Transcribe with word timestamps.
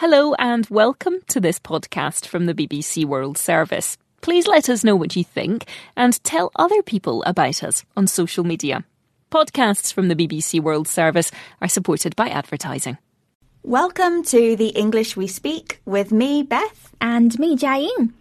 Hello 0.00 0.32
and 0.38 0.66
welcome 0.70 1.16
to 1.28 1.40
this 1.40 1.58
podcast 1.58 2.24
from 2.24 2.46
the 2.46 2.54
BBC 2.54 3.04
World 3.04 3.36
Service. 3.36 3.98
Please 4.22 4.46
let 4.46 4.70
us 4.70 4.82
know 4.82 4.96
what 4.96 5.14
you 5.14 5.22
think 5.22 5.66
and 5.94 6.24
tell 6.24 6.50
other 6.56 6.82
people 6.82 7.22
about 7.24 7.62
us 7.62 7.84
on 7.98 8.06
social 8.06 8.42
media. 8.42 8.86
Podcasts 9.30 9.92
from 9.92 10.08
the 10.08 10.16
BBC 10.16 10.58
World 10.58 10.88
Service 10.88 11.30
are 11.60 11.68
supported 11.68 12.16
by 12.16 12.30
advertising. 12.30 12.96
Welcome 13.62 14.22
to 14.22 14.56
the 14.56 14.68
English 14.68 15.18
We 15.18 15.26
Speak 15.26 15.82
with 15.84 16.12
me, 16.12 16.44
Beth. 16.44 16.94
And 17.02 17.38
me, 17.38 17.54
Jiaying. 17.54 18.14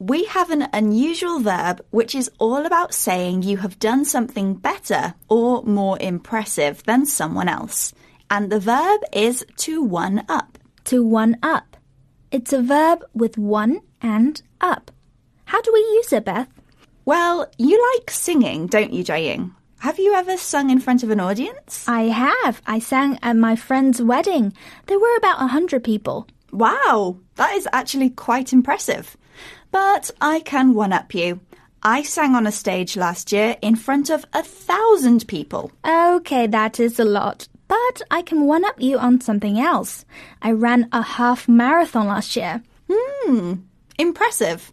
We 0.00 0.24
have 0.24 0.50
an 0.50 0.66
unusual 0.72 1.38
verb 1.38 1.84
which 1.90 2.16
is 2.16 2.32
all 2.40 2.66
about 2.66 2.92
saying 2.92 3.44
you 3.44 3.58
have 3.58 3.78
done 3.78 4.04
something 4.04 4.54
better 4.54 5.14
or 5.28 5.62
more 5.62 5.96
impressive 6.00 6.82
than 6.82 7.06
someone 7.06 7.48
else. 7.48 7.94
And 8.28 8.50
the 8.50 8.58
verb 8.58 9.02
is 9.12 9.46
to 9.58 9.84
one 9.84 10.24
up. 10.28 10.58
To 10.84 11.04
one 11.04 11.36
up. 11.42 11.76
It's 12.30 12.52
a 12.52 12.62
verb 12.62 13.04
with 13.14 13.38
one 13.38 13.80
and 14.00 14.40
up. 14.60 14.90
How 15.44 15.60
do 15.60 15.70
we 15.72 15.80
use 15.80 16.12
it, 16.12 16.24
Beth? 16.24 16.48
Well, 17.04 17.50
you 17.58 17.92
like 17.94 18.10
singing, 18.10 18.66
don't 18.66 18.92
you, 18.92 19.04
Jiaying? 19.04 19.52
Have 19.78 19.98
you 19.98 20.14
ever 20.14 20.36
sung 20.36 20.70
in 20.70 20.78
front 20.78 21.02
of 21.02 21.10
an 21.10 21.18
audience? 21.20 21.84
I 21.88 22.02
have. 22.02 22.62
I 22.66 22.78
sang 22.78 23.18
at 23.20 23.36
my 23.36 23.56
friend's 23.56 24.00
wedding. 24.00 24.52
There 24.86 24.98
were 24.98 25.16
about 25.16 25.42
a 25.42 25.48
hundred 25.48 25.82
people. 25.82 26.28
Wow, 26.52 27.16
that 27.34 27.54
is 27.54 27.68
actually 27.72 28.10
quite 28.10 28.52
impressive. 28.52 29.16
But 29.70 30.10
I 30.20 30.40
can 30.40 30.74
one 30.74 30.92
up 30.92 31.14
you. 31.14 31.40
I 31.82 32.02
sang 32.02 32.36
on 32.36 32.46
a 32.46 32.52
stage 32.52 32.96
last 32.96 33.32
year 33.32 33.56
in 33.60 33.74
front 33.74 34.08
of 34.08 34.24
a 34.32 34.44
thousand 34.44 35.26
people. 35.26 35.72
Okay, 35.84 36.46
that 36.46 36.78
is 36.78 37.00
a 37.00 37.04
lot. 37.04 37.48
But 37.72 38.02
I 38.10 38.20
can 38.20 38.44
one 38.46 38.66
up 38.66 38.82
you 38.82 38.98
on 38.98 39.22
something 39.22 39.58
else. 39.58 40.04
I 40.42 40.52
ran 40.52 40.90
a 40.92 41.00
half 41.00 41.48
marathon 41.48 42.06
last 42.06 42.36
year. 42.36 42.62
Hmm, 42.90 43.54
impressive. 43.98 44.70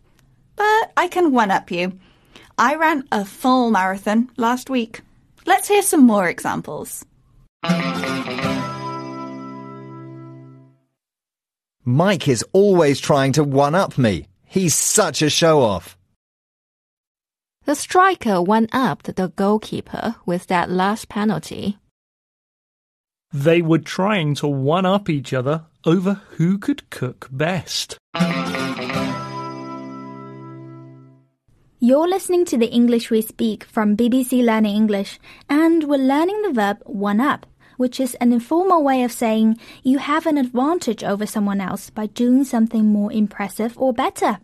But 0.58 0.92
I 0.98 1.08
can 1.10 1.32
one 1.32 1.50
up 1.50 1.72
you. 1.72 1.98
I 2.58 2.76
ran 2.76 3.08
a 3.10 3.24
full 3.24 3.72
marathon 3.72 4.30
last 4.36 4.70
week. 4.70 5.00
Let's 5.46 5.70
hear 5.70 5.82
some 5.82 6.06
more 6.06 6.28
examples. 6.28 7.06
Mike 11.86 12.28
is 12.28 12.44
always 12.52 13.00
trying 13.00 13.32
to 13.32 13.46
one 13.46 13.76
up 13.76 13.98
me. 13.98 14.28
He's 14.44 14.76
such 14.76 15.22
a 15.22 15.30
show 15.30 15.62
off. 15.62 15.98
The 17.64 17.76
striker 17.76 18.42
one 18.42 18.68
upped 18.74 19.16
the 19.16 19.30
goalkeeper 19.30 20.18
with 20.26 20.48
that 20.48 20.70
last 20.70 21.08
penalty. 21.08 21.78
They 23.32 23.62
were 23.62 23.78
trying 23.78 24.34
to 24.36 24.48
one 24.48 24.88
up 24.88 25.08
each 25.08 25.34
other 25.34 25.66
over 25.86 26.22
who 26.38 26.58
could 26.58 26.90
cook 26.90 27.28
best. 27.32 27.96
You're 31.80 32.10
listening 32.10 32.46
to 32.46 32.58
the 32.58 32.72
English 32.72 33.12
we 33.12 33.22
speak 33.22 33.64
from 33.66 33.96
BBC 33.96 34.44
Learning 34.44 34.76
English, 34.76 35.20
and 35.48 35.84
we're 35.84 35.98
learning 35.98 36.42
the 36.42 36.54
verb 36.54 36.80
one 36.86 37.22
up, 37.22 37.46
which 37.78 38.00
is 38.00 38.16
an 38.16 38.34
informal 38.34 38.84
way 38.84 39.04
of 39.04 39.12
saying 39.12 39.60
you 39.84 40.00
have 40.00 40.26
an 40.26 40.40
advantage 40.40 41.04
over 41.04 41.28
someone 41.28 41.62
else 41.62 41.92
by 41.92 42.08
doing 42.08 42.44
something 42.44 42.88
more 42.88 43.12
impressive 43.12 43.78
or 43.78 43.94
better. 43.94 44.40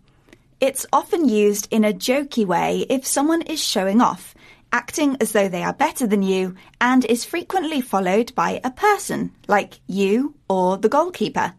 It's 0.61 0.85
often 0.93 1.27
used 1.27 1.67
in 1.71 1.83
a 1.83 1.91
jokey 1.91 2.45
way 2.45 2.85
if 2.87 3.05
someone 3.05 3.41
is 3.41 3.61
showing 3.61 3.99
off, 3.99 4.34
acting 4.75 5.15
as 5.21 5.31
though 5.31 5.47
they 5.47 5.63
are 5.63 5.73
better 5.73 6.05
than 6.05 6.21
you, 6.21 6.53
and 6.81 7.05
is 7.05 7.23
frequently 7.23 7.79
followed 7.79 8.35
by 8.35 8.59
a 8.61 8.71
person, 8.71 9.31
like 9.47 9.79
you 9.87 10.35
or 10.49 10.77
the 10.77 10.89
goalkeeper. 10.89 11.53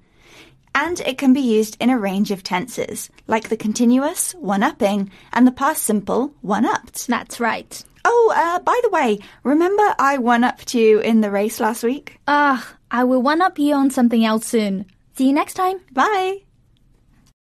And 0.75 1.01
it 1.01 1.17
can 1.17 1.33
be 1.33 1.41
used 1.41 1.79
in 1.81 1.89
a 1.89 1.99
range 1.99 2.31
of 2.31 2.43
tenses, 2.43 3.09
like 3.27 3.49
the 3.49 3.57
continuous, 3.57 4.33
one 4.35 4.63
upping, 4.63 5.11
and 5.33 5.47
the 5.47 5.59
past 5.63 5.83
simple, 5.83 6.35
one 6.43 6.67
upped. 6.67 7.07
That's 7.07 7.41
right. 7.41 7.83
Oh, 8.05 8.35
uh, 8.37 8.59
by 8.61 8.79
the 8.83 8.91
way, 8.91 9.19
remember 9.43 9.95
I 9.99 10.19
one 10.19 10.45
upped 10.45 10.75
you 10.75 11.01
in 11.01 11.23
the 11.23 11.31
race 11.31 11.59
last 11.59 11.83
week? 11.83 12.21
Ah, 12.29 12.77
I 12.91 13.05
will 13.05 13.23
one 13.23 13.41
up 13.41 13.59
you 13.59 13.75
on 13.75 13.91
something 13.91 14.27
else 14.27 14.47
soon. 14.47 14.85
See 15.15 15.29
you 15.29 15.33
next 15.33 15.55
time. 15.55 15.81
Bye! 15.91 16.46